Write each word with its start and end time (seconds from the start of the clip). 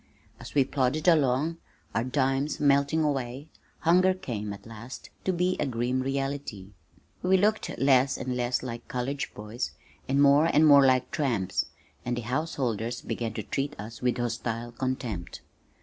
As 0.39 0.55
we 0.55 0.65
plodded 0.65 1.07
along, 1.07 1.59
our 1.93 2.03
dimes 2.03 2.59
melting 2.59 3.03
away, 3.03 3.49
hunger 3.81 4.15
came, 4.15 4.51
at 4.51 4.65
last, 4.65 5.11
to 5.25 5.31
be 5.31 5.55
a 5.59 5.67
grim 5.67 6.01
reality. 6.01 6.71
We 7.21 7.37
looked 7.37 7.77
less 7.77 8.17
and 8.17 8.35
less 8.35 8.63
like 8.63 8.87
college 8.87 9.31
boys 9.35 9.73
and 10.07 10.19
more 10.19 10.47
and 10.47 10.65
more 10.65 10.83
like 10.83 11.11
tramps, 11.11 11.67
and 12.03 12.17
the 12.17 12.21
householders 12.21 13.01
began 13.01 13.35
to 13.35 13.43
treat 13.43 13.79
us 13.79 14.01
with 14.01 14.17
hostile 14.17 14.71
contempt. 14.71 15.41